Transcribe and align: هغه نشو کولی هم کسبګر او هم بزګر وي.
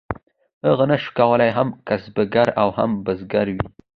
هغه 0.67 0.83
نشو 0.91 1.09
کولی 1.19 1.49
هم 1.57 1.67
کسبګر 1.87 2.47
او 2.61 2.69
هم 2.77 2.91
بزګر 3.05 3.47
وي. 3.55 3.65